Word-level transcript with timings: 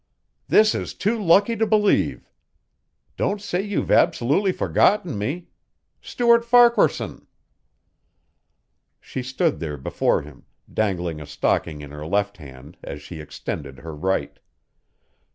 "This 0.47 0.73
is 0.73 0.95
too 0.95 1.21
lucky 1.21 1.55
to 1.55 1.67
believe. 1.67 2.27
Don't 3.17 3.39
say 3.39 3.61
you've 3.61 3.91
absolutely 3.91 4.51
forgotten 4.51 5.15
me 5.15 5.49
Stuart 6.01 6.43
Farquaharson." 6.43 7.27
She 8.99 9.21
stood 9.21 9.59
there 9.59 9.77
before 9.77 10.23
him, 10.23 10.45
dangling 10.73 11.21
a 11.21 11.27
stocking 11.27 11.81
in 11.81 11.91
her 11.91 12.03
left 12.07 12.37
hand 12.37 12.77
as 12.83 13.03
she 13.03 13.19
extended 13.19 13.77
her 13.81 13.93
right. 13.95 14.39